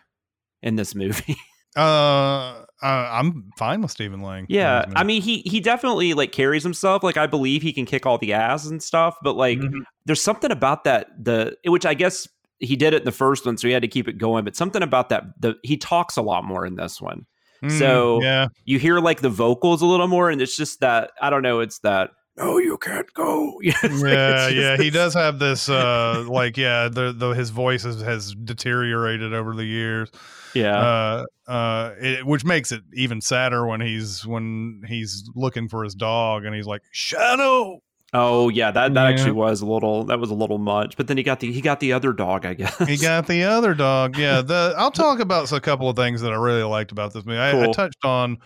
[0.63, 1.37] in this movie?
[1.77, 4.47] Uh, uh, I'm fine with Stephen Lang.
[4.49, 7.03] yeah, I mean, he he definitely like carries himself.
[7.03, 9.17] Like I believe he can kick all the ass and stuff.
[9.23, 9.81] But like, Mhm.
[10.07, 12.29] there's something about that the which I guess
[12.61, 14.45] he did it in the first one, so he had to keep it going.
[14.45, 17.27] But something about that the he talks a lot more in this one.
[17.63, 17.79] Mhm.
[17.79, 21.31] so- yeah, You hear like the vocals a little more, and it's just that I
[21.31, 21.61] don't know.
[21.61, 23.53] It's that no, you can't go.
[23.63, 24.77] It's yeah, just yeah.
[24.77, 29.55] He does have this, uh, like, yeah, the the his voice has, has deteriorated over
[29.55, 30.11] the years.
[30.55, 30.77] Yeah.
[30.79, 35.95] uh, uh, it, which makes it even sadder when he's when he's looking for his
[35.95, 37.81] dog and he's like Shadow.
[38.13, 39.11] Oh yeah, that that Yeah.
[39.11, 40.97] actually was a little that was a little much.
[40.97, 42.79] But then he got the he got the other dog, I guess.
[42.87, 44.17] He got the other dog.
[44.17, 47.25] Yeah, the I'll talk about a couple of things that I really liked about this
[47.25, 47.39] movie.
[47.41, 48.39] I, I touched on,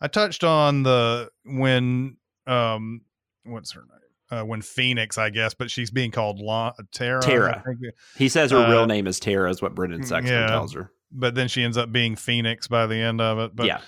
[0.00, 2.16] I touched on the when
[2.48, 3.02] um,
[3.44, 3.88] what's her name?
[4.40, 7.20] Uh, when Phoenix, I guess, but she's being called La- Tara.
[7.20, 7.62] Tara.
[8.16, 10.46] he says her Uh, real name is Tara, is what Brendan Sexton yeah.
[10.46, 10.90] tells her.
[11.10, 13.54] but then she ends up being Phoenix by the end of it.
[13.54, 13.80] But yeah.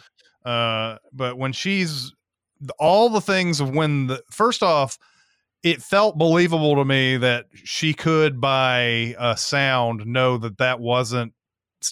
[0.51, 2.12] uh but when she's
[2.79, 4.99] all the things of when the first off
[5.62, 11.33] it felt believable to me that she could by a sound know that that wasn't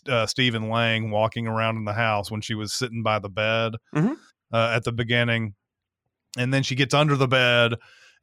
[0.08, 3.72] uh, Stephen Lang walking around in the house when she was sitting by the bed
[3.94, 4.16] Mhm.
[4.52, 5.54] uh, at the beginning
[6.38, 7.74] and then she gets under the bed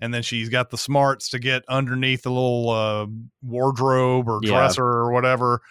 [0.01, 3.05] and then she's got the smarts to get underneath the little uh,
[3.43, 4.51] wardrobe or Yeah.
[4.51, 5.61] dresser or whatever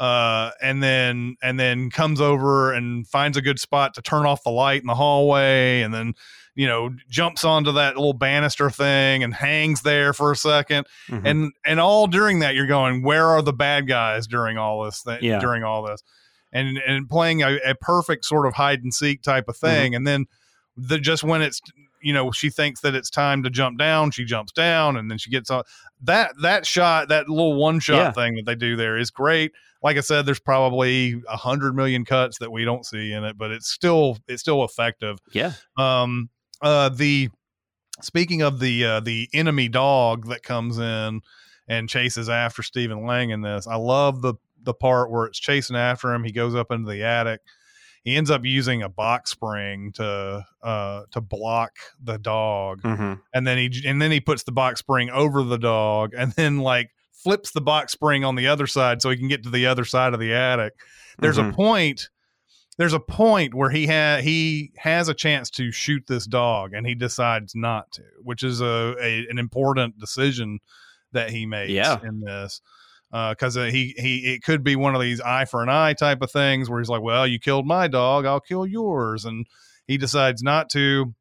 [0.00, 4.42] uh and then and then comes over and finds a good spot to turn off
[4.42, 6.14] the light in the hallway and then
[6.56, 11.22] you know jumps onto that little banister thing and hangs there for a 2nd Mhm.
[11.24, 15.00] and and all during that you're going where are the bad guys during all this
[15.00, 15.38] thing Yeah.
[15.38, 16.02] during all this
[16.52, 20.04] and and playing a, a perfect sort of hide and seek type of thing, and
[20.06, 20.26] then
[20.76, 21.60] the just when it's
[22.02, 25.18] you know she thinks that it's time to jump down, she jumps down, and then
[25.18, 25.62] she gets on
[26.02, 28.12] that that shot, that little one shot Yeah.
[28.12, 29.52] thing that they do there is great.
[29.82, 33.36] Like I said, there's probably a hundred million cuts that we don't see in it,
[33.36, 35.18] but it's still it's still effective.
[35.32, 35.52] Yeah.
[35.76, 36.30] Um,
[36.62, 37.28] uh, the
[38.00, 41.20] speaking of the uh, the enemy dog that comes in
[41.68, 45.76] and chases after Stephen Lang in this, I love the the part where it's chasing
[45.76, 46.24] after him.
[46.24, 47.40] He goes up into the attic.
[48.04, 53.46] He ends up using a box spring to uh to block the dog, hmm and
[53.46, 56.90] then he and then he puts the box spring over the dog, and then like
[57.12, 59.84] flips the box spring on the other side so he can get to the other
[59.86, 60.74] side of the attic.
[61.18, 61.54] There's a Mhm.
[61.54, 62.08] point.
[62.76, 66.86] There's a point where he had he has a chance to shoot this dog, and
[66.86, 70.58] he decides not to, which is a, a an important decision
[71.12, 72.00] that he makes Yeah.
[72.02, 72.60] in this.
[73.10, 76.20] Because uh, he he it could be one of these eye for an eye type
[76.22, 79.46] of things where he's like, well, you killed my dog, I'll kill yours, and
[79.86, 81.14] he decides not to.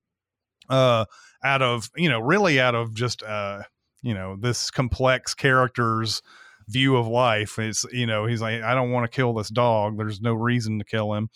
[0.69, 1.05] Uh,
[1.43, 3.61] out of you know really out of just uh
[4.01, 6.21] you know this complex character's
[6.69, 9.97] view of life it's you know he's like i don't want to kill this dog
[9.97, 11.29] there's no reason to kill him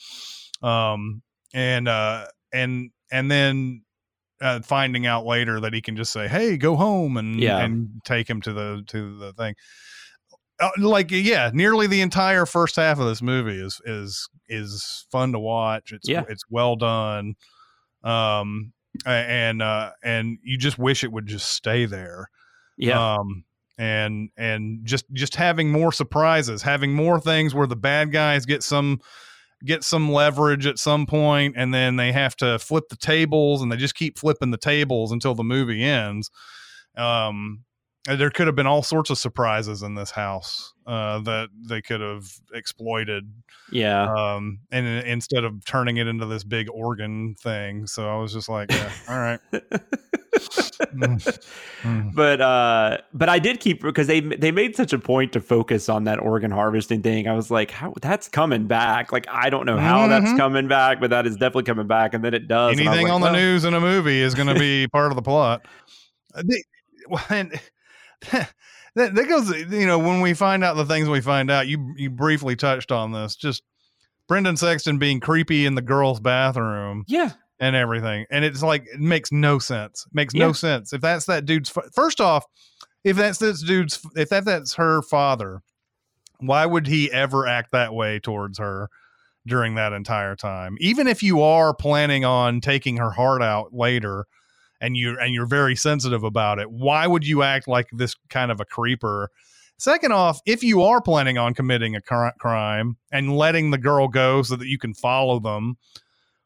[0.64, 1.22] um
[1.54, 3.84] and uh and and then
[4.40, 7.60] uh, finding out later that he can just say hey go home and Yeah.
[7.60, 9.56] and take him to the to the thing uh,
[10.78, 15.40] like yeah nearly the entire first half of this movie is is is fun to
[15.40, 16.24] watch it's Yeah.
[16.30, 17.36] it's well done
[18.04, 18.74] um
[19.06, 22.30] and uh and you just wish it would just stay there
[22.78, 23.16] Yeah.
[23.16, 23.44] um
[23.78, 28.64] and and just just having more surprises having more things where the bad guys get
[28.64, 29.00] some
[29.66, 33.72] get some leverage at some point and then they have to flip the tables and
[33.72, 36.32] they just keep flipping the tables until the movie ends
[36.96, 37.64] um
[38.16, 42.00] there could have been all sorts of surprises in this house uh, that they could
[42.00, 43.30] have exploited
[43.72, 44.04] yeah.
[44.14, 47.86] um, and in- instead of turning it into this big organ thing.
[47.86, 49.40] So I was just like, yeah, all right.
[50.94, 51.40] Mm.
[51.82, 52.14] Mm.
[52.16, 55.90] but uh but I did keep because they they made such a point to focus
[55.90, 57.28] on that organ harvesting thing.
[57.28, 59.12] I was like, how that's coming back.
[59.12, 60.38] Like I don't know how that's Mhm.
[60.38, 62.14] coming back, but that is definitely coming back.
[62.14, 62.72] And then it does.
[62.78, 65.12] and Anything like, on the well, news in a movie is going to be part
[65.12, 65.66] of the plot.
[66.36, 66.64] Uh, the-
[67.08, 67.52] when-
[68.32, 68.54] that,
[68.96, 72.10] that goes, you know, when we find out the things we find out, you you
[72.10, 73.36] briefly touched on this.
[73.36, 73.64] Just
[74.28, 77.32] Brendan Sexton being creepy in the girls' bathroom Yeah.
[77.60, 80.06] and everything, and it's like it makes no sense.
[80.08, 80.48] It makes Yeah.
[80.48, 81.72] no sense if that's that dude's.
[81.94, 82.46] First off,
[83.04, 85.62] if that's this dude's, if that that's her father,
[86.40, 88.90] why would he ever act that way towards her
[89.46, 90.76] during that entire time?
[90.82, 94.26] Even if you are planning on taking her heart out later
[94.82, 98.52] and you and you're very sensitive about it, why would you act like this kind
[98.52, 99.30] of a creeper?
[99.80, 104.08] Second off, if you are planning on committing a cri- crime and letting the girl
[104.08, 105.78] go so that you can follow them,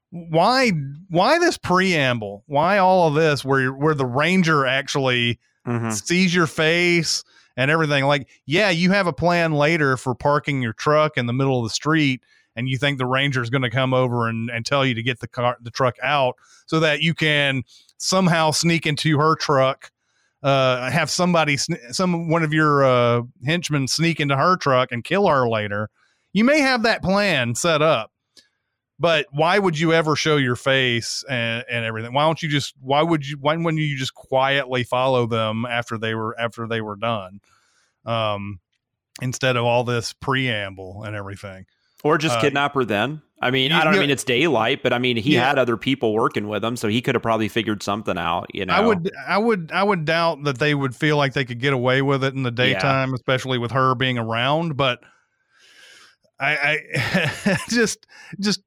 [0.09, 0.71] why
[1.09, 2.43] why this preamble?
[2.47, 5.93] Why all of this where where the ranger actually Mhm.
[5.93, 7.23] sees your face
[7.55, 8.05] and everything.
[8.05, 11.65] Like, yeah, you have a plan later for parking your truck in the middle of
[11.65, 12.21] the street,
[12.55, 15.03] and you think the ranger is going to come over and, and tell you to
[15.03, 16.35] get the car, the truck out,
[16.65, 17.63] so that you can
[17.97, 19.91] somehow sneak into her truck.
[20.43, 25.27] Uh, have somebody, some one of your uh, henchmen sneak into her truck and kill
[25.27, 25.87] her later.
[26.33, 28.11] You may have that plan set up,
[28.97, 32.13] but why would you ever show your face and, and everything?
[32.13, 32.73] Why don't you just?
[32.81, 33.37] Why would you?
[33.39, 37.39] Why wouldn't you just quietly follow them after they were after they were done,
[38.05, 38.59] um,
[39.21, 41.65] instead of all this preamble and everything?
[42.03, 43.21] Or just Uh, kidnap her then.
[43.43, 45.47] I mean, I don't you- mean it's daylight, but I mean he Yeah.
[45.47, 48.47] had other people working with him, so he could have probably figured something out.
[48.53, 51.45] You know, I would, I would, I would doubt that they would feel like they
[51.45, 54.77] could get away with it in the daytime, especially with her being around.
[54.77, 54.99] But
[56.39, 58.05] I, I just,
[58.39, 58.61] just,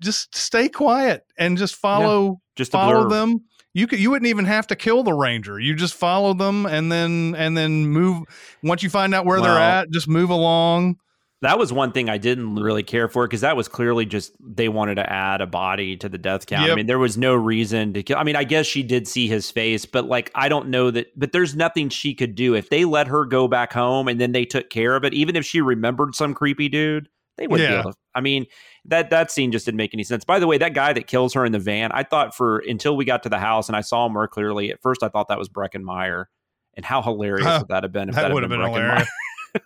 [0.00, 3.40] just stay quiet and just follow, just follow them.
[3.74, 5.58] You could, you wouldn't even have to kill the ranger.
[5.58, 8.24] You just follow them and then, and then move.
[8.62, 10.96] Once you find out where they're at, just move along.
[11.42, 14.68] That was one thing I didn't really care for because that was clearly just they
[14.68, 16.70] wanted to add a body to the death count.
[16.70, 18.16] I mean, there was no reason to kill.
[18.16, 21.08] I mean, I guess she did see his face, but like, I don't know that.
[21.18, 24.30] But there's nothing she could do if they let her go back home and then
[24.30, 25.14] they took care of it.
[25.14, 27.76] Even if she remembered some creepy dude, they wouldn't Yeah.
[27.76, 27.98] be able to.
[28.14, 28.46] I mean,
[28.84, 30.24] that that scene just didn't make any sense.
[30.24, 32.96] By the way, that guy that kills her in the van, I thought for until
[32.96, 34.70] we got to the house and I saw him more clearly.
[34.70, 36.28] At first, I thought that was Breckin Meyer,
[36.76, 37.58] and how hilarious Huh.
[37.62, 39.06] would that have been if That that, would have been Breckin Meyer?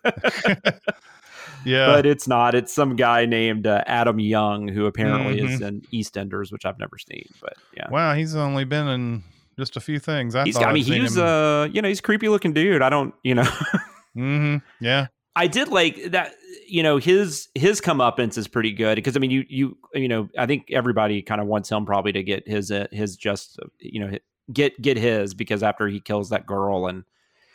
[0.04, 0.80] hilarious.
[1.64, 1.86] yeah.
[1.86, 2.54] but it's not.
[2.54, 5.64] It's some guy named uh, Adam Young who apparently is Mm-hmm.
[5.64, 7.28] in EastEnders, which I've never seen.
[7.40, 8.14] But yeah, wow.
[8.14, 9.22] He's only been in
[9.58, 10.34] just a few things.
[10.34, 10.56] I he's.
[10.56, 12.82] I mean, I'd seen he was him- uh, you know, he's a creepy looking dude.
[12.82, 13.42] I don't, you know,
[14.16, 14.56] mm-hmm.
[14.80, 15.06] Yeah.
[15.34, 16.32] I did like that.
[16.68, 20.28] You know, his his comeuppance is pretty good because I mean, you you you know,
[20.38, 24.00] I think everybody kind of wants him probably to get his uh, his just you
[24.00, 24.18] know
[24.52, 27.04] get get his because after he kills that girl and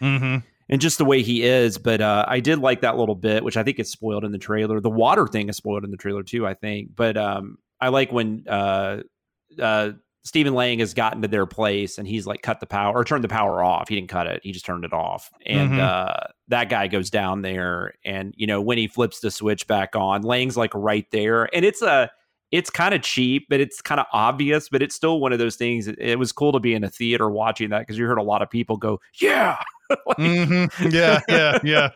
[0.02, 0.38] Mm-hmm.
[0.72, 1.78] And just the way he is.
[1.78, 4.38] But uh, I did like that little bit, which I think is spoiled in the
[4.40, 4.80] trailer.
[4.80, 6.96] The water thing is spoiled in the trailer too, I think.
[6.96, 9.02] But um, I like when uh,
[9.62, 9.92] uh,
[10.24, 13.24] Stephen Lang has gotten to their place and he's like cut the power or turned
[13.24, 13.90] the power off.
[13.90, 15.30] He didn't cut it; he just turned it off.
[15.46, 15.80] And Mhm.
[15.80, 19.96] uh, that guy goes down there, and you know when he flips the switch back
[19.96, 22.10] on, Lang's like right there, and it's a.
[22.52, 24.68] It's kind of cheap, but it's kind of obvious.
[24.68, 25.88] But it's still one of those things.
[25.88, 28.22] It, it was cool to be in a theater watching that because you heard a
[28.24, 29.56] lot of people go, "Yeah,
[30.06, 31.90] Like, hmm Yeah, yeah, yeah,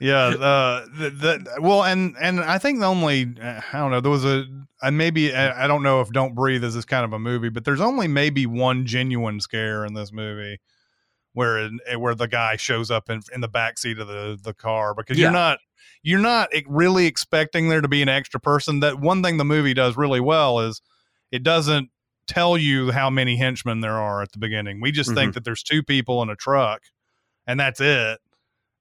[0.00, 0.26] yeah.
[0.28, 4.10] Uh, the, the, well, and and I think the only uh, I don't know there
[4.10, 4.44] was a
[4.82, 7.48] and maybe I I don't know if Don't Breathe is this kind of a movie,
[7.48, 10.60] but there's only maybe one genuine scare in this movie
[11.32, 14.54] where it, where the guy shows up in in the back seat of the the
[14.54, 15.24] car because Yeah.
[15.24, 15.58] you're not
[16.02, 18.80] you're not really expecting there to be an extra person.
[18.80, 20.80] That one thing the movie does really well is
[21.32, 21.90] it doesn't
[22.28, 24.80] tell you how many henchmen there are at the beginning.
[24.80, 26.82] We just think that there's two people in a truck
[27.46, 28.20] and that's it.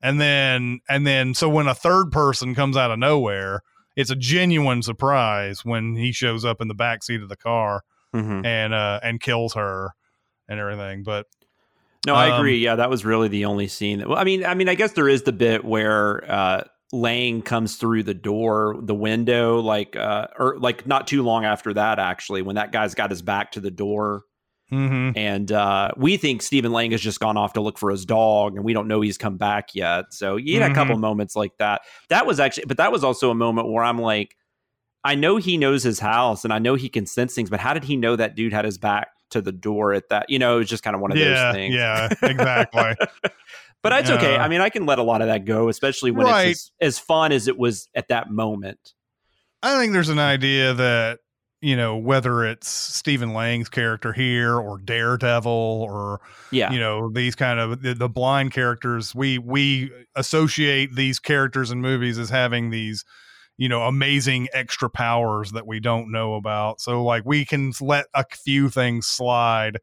[0.01, 3.61] And then and then so when a third person comes out of nowhere,
[3.95, 7.83] it's a genuine surprise when he shows up in the back seat of the car
[8.13, 8.45] Mhm.
[8.45, 9.91] and uh and kills her
[10.47, 11.03] and everything.
[11.03, 11.25] But
[12.05, 12.57] No, I Um, agree.
[12.59, 13.99] Yeah, that was really the only scene.
[13.99, 17.41] That, well, I mean, I mean, I guess there is the bit where uh, Lang
[17.41, 21.99] comes through the door, the window, like, uh, or like not too long after that,
[21.99, 24.23] actually, when that guy's got his back to the door,
[24.71, 25.11] mhm.
[25.17, 28.55] and uh, we think Stephen Lang has just gone off to look for his dog,
[28.55, 30.13] and we don't know he's come back yet.
[30.13, 31.81] So you had a couple moments like that.
[32.07, 34.37] That was actually, but that was also a moment where I'm like,
[35.03, 37.73] I know he knows his house, and I know he can sense things, but how
[37.73, 39.09] did he know that dude had his back?
[39.31, 41.51] To the door at that, you know, it was just kind of one of yeah,
[41.51, 41.75] those things.
[41.75, 42.95] yeah, exactly.
[43.83, 44.35] But it's okay.
[44.35, 46.49] I mean, I can let a lot of that go, especially when Right.
[46.49, 48.93] it's as, as fun as it was at that moment.
[49.63, 51.19] I think there's an idea that
[51.61, 56.19] you know whether it's Stephen Lang's character here or Daredevil or
[56.51, 56.71] Yeah.
[56.71, 61.81] you know these kind of the, the blind characters we we associate these characters in
[61.81, 63.03] movies as having these
[63.57, 68.05] you know amazing extra powers that we don't know about so like we can let
[68.13, 69.79] a few things slide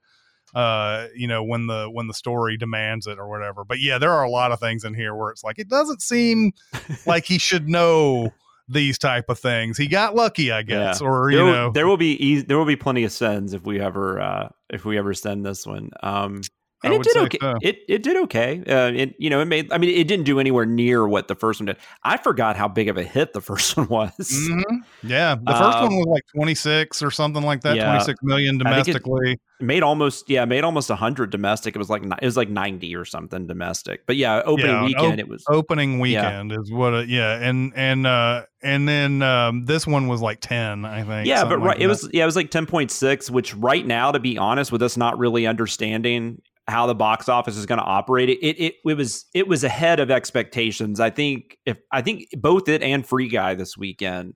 [0.54, 3.64] uh you know when the when the story demands it or whatever.
[3.64, 6.02] But yeah there are a lot of things in here where it's like it doesn't
[6.02, 6.52] seem
[7.06, 8.32] like he should know
[8.68, 9.76] these type of things.
[9.76, 11.70] He got lucky i guess or you there, will- know.
[11.72, 14.84] there will be eas there will be plenty of sins if we ever uh if
[14.84, 15.90] we ever sin this one.
[16.02, 16.40] Um
[16.84, 17.38] I and it would did okay.
[17.40, 17.54] so.
[17.62, 18.62] It it did okay.
[18.68, 19.72] Uh, it you know it made.
[19.72, 21.76] I mean, it didn't do anywhere near what the first one did.
[22.02, 24.14] I forgot how big of a hit the first one was.
[24.18, 24.62] Mhm.
[25.02, 27.86] Yeah, the first Um, one was like 26 or something like that, yeah.
[27.86, 29.38] 26 million I it- domestically.
[29.60, 31.76] It made almost yeah, made almost hundred domestic.
[31.76, 34.04] It was like it was like ninety or something domestic.
[34.04, 37.72] But yeah, opening Yeah, weekend op- it was Opening weekend is what it, yeah, and
[37.76, 41.26] and uh and then um this one was like 10, I think.
[41.28, 43.86] yeah, but right, like it was yeah, it was like ten point six, which right
[43.86, 47.78] now, to be honest, with us not really understanding how the box office is going
[47.78, 51.00] to operate, it, it it it was it was ahead of expectations.
[51.00, 54.34] I think if I think both it and Free Guy this weekend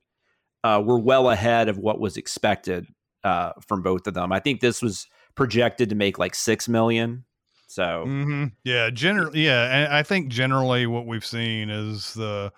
[0.64, 2.86] uh, were well ahead of what was expected
[3.24, 4.32] uh, from both of them.
[4.32, 7.24] I think this was projected to make like six million.
[7.68, 8.52] So Mhm.
[8.64, 12.52] Yeah, generally, yeah, and I think generally what we've seen is the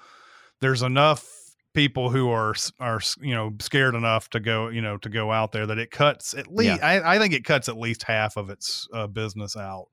[0.60, 1.26] there's enough
[1.74, 5.52] people who are are you know scared enough to go you know to go out
[5.52, 8.50] there that it cuts at least I, I think it cuts at least half of
[8.50, 9.86] its uh, business out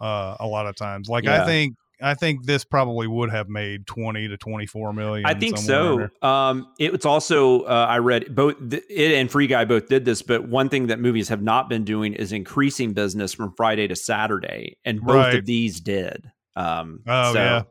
[0.00, 1.08] uh, a lot of times.
[1.08, 1.42] Like Yeah.
[1.42, 5.26] I think I think this probably would have made twenty to twenty four million.
[5.26, 6.08] I think so.
[6.22, 10.22] Um, it's also uh, I read both th- it and Free Guy both did this,
[10.22, 13.96] but one thing that movies have not been doing is increasing business from Friday to
[13.96, 15.34] Saturday, and both Right.
[15.34, 16.30] of these did.
[16.56, 17.62] Um, Oh, so, yeah.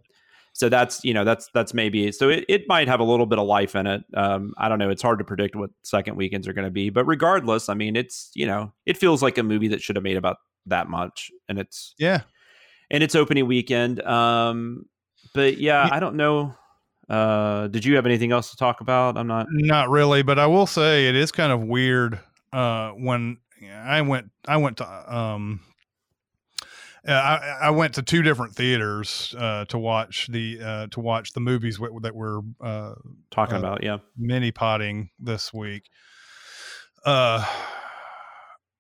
[0.60, 3.40] So that's you know that's that's maybe so it, it might have a little bit
[3.40, 4.02] of life in it.
[4.14, 4.90] Um, I don't know.
[4.90, 7.96] It's hard to predict what second weekends are going to be, but regardless, I mean,
[7.96, 11.32] it's you know it feels like a movie that should have made about that much,
[11.48, 12.24] and it's Yeah.
[12.92, 14.02] and it's opening weekend.
[14.04, 14.86] Um,
[15.34, 16.54] but yeah, Ye- I don't know.
[17.08, 19.18] Uh, did you have anything else to talk about?
[19.18, 19.48] I'm not.
[19.50, 22.20] Not really, but I will say it is kind of weird
[22.52, 23.38] uh, when
[23.72, 24.30] I went.
[24.46, 25.16] I went to.
[25.16, 25.62] Um,
[27.08, 31.34] uh, I, I went to two different theaters uh, to watch the uh, to watch
[31.34, 32.94] the movies w- that were uh,
[33.32, 33.84] talking Uh, about.
[33.84, 35.84] Yeah, mini potting this week.
[37.06, 37.46] Uh,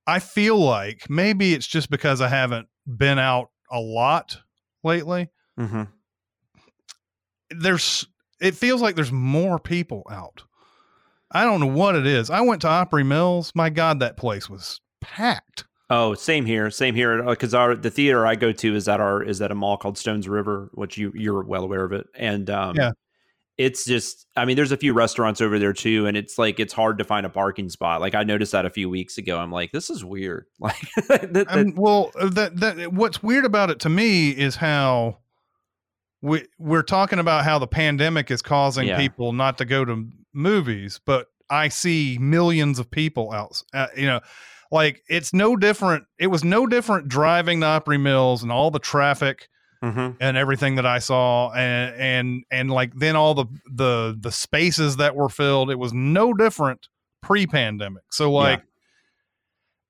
[0.05, 4.37] I feel like maybe it's just because I haven't been out a lot
[4.83, 5.29] lately.
[5.57, 5.83] hmm
[7.51, 8.05] there's
[8.41, 10.43] it feels like there's more people out.
[11.31, 12.29] I don't know what it is.
[12.29, 13.51] I went to Opry Mills.
[13.55, 15.65] My God, that place was packed.
[15.91, 17.23] Oh, same here, same here.
[17.23, 19.97] Because our the theater I go to is at our is at a mall called
[19.97, 22.91] Stones River, which you you're well aware of it, and um, Yeah.
[23.57, 26.73] it's just I mean, there's a few restaurants over there too, and it's like it's
[26.73, 28.01] hard to find a parking spot.
[28.01, 29.39] Like I noticed that a few weeks ago.
[29.39, 30.45] I'm like, this is weird.
[30.59, 30.77] Like,
[31.07, 35.17] that- that- Um, well, uh, that that what's weird about it to me is how
[36.21, 38.97] we we're talking about how the pandemic is causing Yeah.
[38.97, 43.63] people not to go to movies, but I see millions of people out.
[43.73, 44.19] Uh, you know,
[44.71, 46.05] like it's no different.
[46.17, 49.47] It was no different driving to Opry Mills and all the traffic
[49.83, 50.17] Mhm.
[50.19, 54.97] and everything that I saw, and and and like then all the the the spaces
[54.97, 55.71] that were filled.
[55.71, 56.87] It was no different
[57.21, 58.03] pre-pandemic.
[58.11, 58.61] So like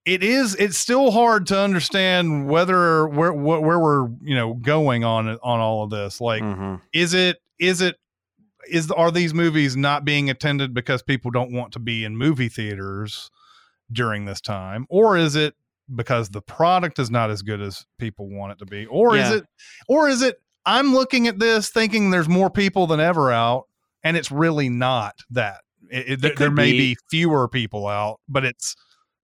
[0.06, 5.04] it is it's still hard to understand whether where where, where we're you know going
[5.04, 6.82] on on all of this like Mhm.
[6.94, 7.98] is it is it
[8.70, 12.50] is are these movies not being attended because people don't want to be in movie
[12.50, 13.30] theaters
[13.92, 15.56] during this time or is it
[15.96, 19.32] because the product is not as good as people want it to be or is
[19.32, 19.46] it
[19.88, 23.66] or is it i'm looking at this thinking there's more people than ever out
[24.04, 26.78] and it's really not that it, it- there, there may be.
[26.94, 28.76] be fewer people out but it's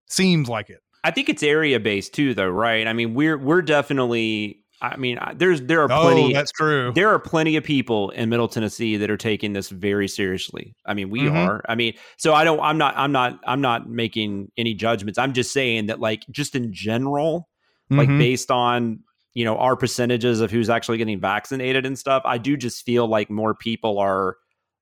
[0.07, 2.88] seems like it I think it's area based too, though, right?
[2.88, 4.63] I mean, we're we're definitely.
[4.94, 6.34] I mean, I- there's there are oh plenty.
[6.34, 10.08] that's true there are plenty of people in Middle Tennessee that are taking this very
[10.08, 10.76] seriously.
[10.86, 11.36] I mean, we Mhm.
[11.36, 11.64] are.
[11.68, 12.60] I mean, so I don't.
[12.60, 12.94] I'm not.
[12.98, 13.40] I'm not.
[13.46, 15.18] I'm not making any judgments.
[15.20, 17.48] I'm just saying that, like, just in general,
[17.90, 18.18] like Mhm.
[18.20, 19.00] based on
[19.34, 23.08] you know our percentages of who's actually getting vaccinated and stuff, I do just feel
[23.08, 24.38] like more people are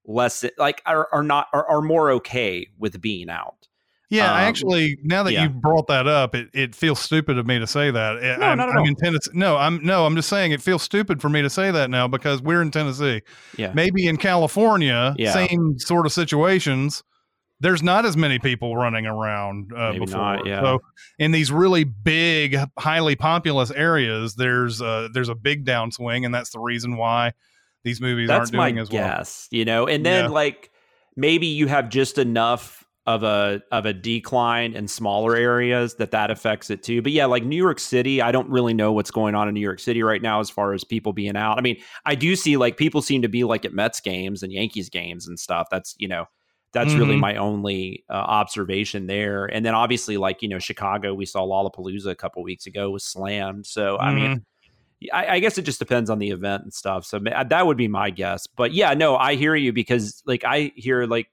[0.05, 3.67] less like are, are not are, are more okay with being out.
[4.09, 5.43] Yeah, I Um, actually, now that yeah.
[5.43, 8.17] you brought that up, it, it feels stupid of me to say that.
[8.17, 8.87] I- No, I'm, not at I'm all.
[8.87, 9.31] in Tennessee.
[9.33, 12.07] No, I'm no, I'm just saying it feels stupid for me to say that now
[12.07, 13.21] because we're in Tennessee.
[13.57, 13.71] Yeah.
[13.73, 15.31] Maybe in California, Yeah.
[15.31, 17.03] same sort of situations.
[17.59, 20.07] There's not as many people running around uh, before.
[20.07, 20.61] not, yeah.
[20.61, 20.79] So
[21.17, 26.49] in these really big, highly populous areas, there's uh, there's a big downswing, and that's
[26.49, 27.31] the reason why
[27.85, 29.07] these movies That's aren't my doing as well.
[29.07, 29.87] guess, you know.
[29.87, 30.71] And then like
[31.15, 36.31] maybe you have just enough of a of a decline in smaller areas that that
[36.31, 37.01] affects it too.
[37.01, 39.59] But yeah, like New York City, I don't really know what's going on in New
[39.59, 41.57] York City right now as far as people being out.
[41.57, 44.53] I mean, I do see like people seem to be like at Mets games and
[44.53, 45.67] Yankees games and stuff.
[45.69, 46.25] That's you know.
[46.71, 47.19] That's really Mhm.
[47.19, 52.07] my only uh, observation there, and then obviously, like you know, Chicago, we saw Lollapalooza
[52.07, 53.67] a couple weeks ago was slammed.
[53.67, 55.15] So I mean, Mm-hmm.
[55.15, 57.05] I, I guess it just depends on the event and stuff.
[57.05, 58.47] So that would be my guess.
[58.47, 61.27] But yeah, no, I hear you because like I hear like,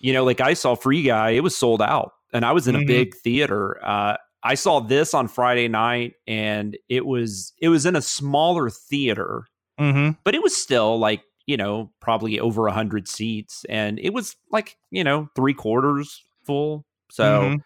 [0.00, 2.74] you know, like I saw Free Guy, it was sold out, and I was in
[2.74, 2.82] Mhm.
[2.82, 3.78] a big theater.
[3.84, 8.70] Uh, I saw this on Friday night, and it was it was in a smaller
[8.70, 9.44] theater,
[9.78, 14.12] hmm but it was still like you know probably over a hundred seats, and it
[14.12, 16.84] was like you know three quarters full.
[17.10, 17.60] So Mhm.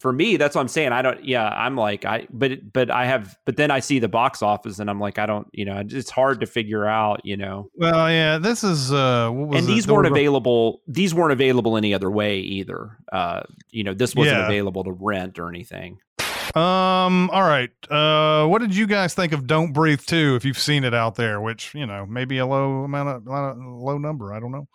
[0.00, 0.92] For me, that's what I'm saying.
[0.92, 1.24] I don't.
[1.24, 4.78] Yeah, I'm like I, but but I have, but then I see the box office,
[4.78, 5.46] and I'm like, I don't.
[5.52, 7.20] You know, it's hard to figure out.
[7.24, 10.82] You know, Well, yeah, this is uh, what was and these There weren't available.
[10.86, 12.98] These weren't available any other way either.
[13.12, 14.46] Uh, you know, this wasn't Yeah.
[14.46, 15.98] available to rent or anything.
[16.54, 17.30] Um.
[17.30, 17.70] All right.
[17.90, 18.46] Uh.
[18.46, 21.40] What did you guys think of "Don't Breathe" 2, If you've seen it out there,
[21.40, 24.32] which you know maybe a low amount of, low number.
[24.32, 24.68] I don't know.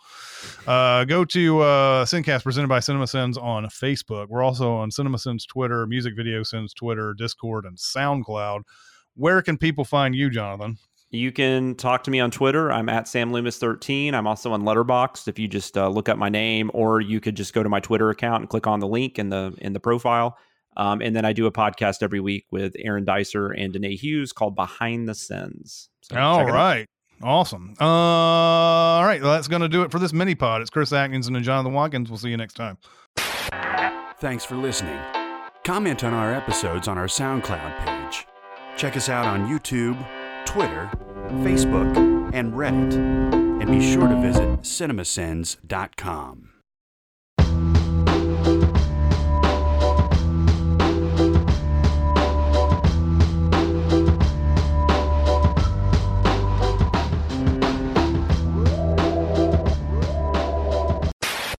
[0.67, 1.05] Uh.
[1.05, 4.27] Go to uh Sincast presented by CinemaSins on Facebook.
[4.27, 8.63] We're also on CinemaSins Twitter, Music Video Sins Twitter, Discord, and SoundCloud.
[9.15, 10.77] Where can people find you, Jonathan?
[11.11, 12.71] You can talk to me on Twitter.
[12.71, 14.13] I'm at Sam Loomis13.
[14.13, 15.27] I'm also on Letterboxd.
[15.27, 17.79] If you just uh, look up my name, or you could just go to my
[17.79, 20.37] Twitter account and click on the link in the in the profile.
[20.77, 24.31] Um, and then I do a podcast every week with Aaron Dicer and Danae Hughes
[24.31, 25.89] called Behind the Sins.
[26.01, 26.55] So All check it out.
[26.55, 26.85] right.
[27.21, 27.73] Awesome.
[27.81, 29.21] Uh, all right.
[29.21, 30.61] Well, that's going to do it for this mini pod.
[30.61, 32.09] It's Chris Atkinson and Jonathan Watkins.
[32.09, 32.77] We'll see you next time.
[34.19, 34.97] Thanks for listening.
[35.65, 38.25] Comment on our episodes on our SoundCloud page.
[38.77, 39.97] Check us out on YouTube,
[40.45, 40.89] Twitter,
[41.43, 42.93] Facebook, and Reddit.
[43.61, 46.49] And be sure to visit cinemasins.com.